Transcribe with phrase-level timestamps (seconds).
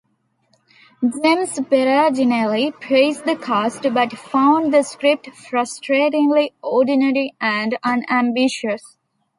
[1.03, 8.97] James Berardinelli praised the cast but found the script "frustratingly ordinary and unambitious".